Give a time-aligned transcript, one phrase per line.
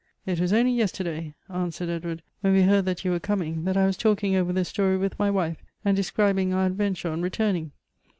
[0.25, 3.85] "It was only yesterday," answered Edward," when we heard that j'ou were coming, that I
[3.85, 7.71] was talking over the story with my wife, and describing our adventure on re turning.